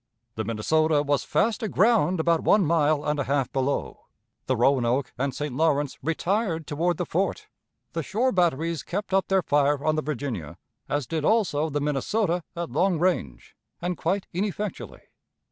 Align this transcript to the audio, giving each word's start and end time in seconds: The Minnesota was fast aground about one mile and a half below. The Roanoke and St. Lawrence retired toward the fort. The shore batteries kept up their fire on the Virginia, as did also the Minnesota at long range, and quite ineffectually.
The 0.33 0.43
Minnesota 0.43 1.03
was 1.03 1.23
fast 1.23 1.61
aground 1.61 2.19
about 2.19 2.41
one 2.41 2.65
mile 2.65 3.05
and 3.05 3.19
a 3.19 3.25
half 3.25 3.53
below. 3.53 4.05
The 4.47 4.55
Roanoke 4.57 5.13
and 5.15 5.31
St. 5.31 5.53
Lawrence 5.55 5.99
retired 6.01 6.65
toward 6.65 6.97
the 6.97 7.05
fort. 7.05 7.49
The 7.93 8.01
shore 8.01 8.31
batteries 8.31 8.81
kept 8.81 9.13
up 9.13 9.27
their 9.27 9.43
fire 9.43 9.85
on 9.85 9.95
the 9.97 10.01
Virginia, 10.01 10.57
as 10.89 11.05
did 11.05 11.23
also 11.23 11.69
the 11.69 11.81
Minnesota 11.81 12.43
at 12.55 12.71
long 12.71 12.97
range, 12.97 13.55
and 13.79 13.95
quite 13.95 14.25
ineffectually. 14.33 15.01